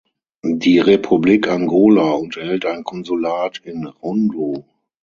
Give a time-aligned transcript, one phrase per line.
[0.43, 4.65] Die Republik Angola unterhält ein Konsulat in Rundu.